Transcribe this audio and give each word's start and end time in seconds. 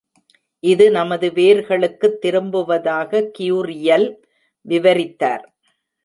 இது 0.63 0.91
நமது 0.91 1.27
வேர்களுக்குத் 1.29 2.17
திரும்புவதாக 2.17 3.31
கியூரியல் 3.39 4.07
விவரித்தார். 4.65 5.45